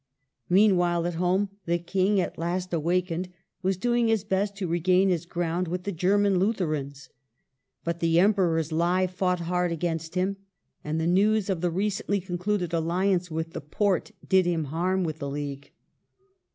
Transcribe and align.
Meanwhile, 0.49 1.05
at 1.05 1.13
home, 1.13 1.49
the 1.67 1.77
King, 1.77 2.19
at 2.19 2.35
last 2.39 2.71
awak 2.73 3.09
ened, 3.09 3.27
was 3.61 3.77
doing 3.77 4.07
his 4.07 4.23
best 4.23 4.55
to 4.55 4.65
regain 4.67 5.09
his 5.09 5.27
ground 5.27 5.67
with 5.67 5.83
the 5.83 5.91
German 5.91 6.39
Lutherans. 6.39 7.09
But 7.83 7.99
the 7.99 8.19
Emperor's 8.19 8.71
lie 8.71 9.05
fought 9.05 9.41
hard 9.41 9.71
against 9.71 10.15
him, 10.15 10.37
and 10.83 10.99
the 10.99 11.05
news 11.05 11.51
of 11.51 11.61
the 11.61 11.69
recently 11.69 12.19
concluded 12.19 12.73
alliance 12.73 13.29
with 13.29 13.53
the 13.53 13.61
Porte 13.61 14.11
did 14.27 14.47
him 14.47 14.63
harm 14.73 15.03
with 15.03 15.19
the 15.19 15.29
League. 15.29 15.71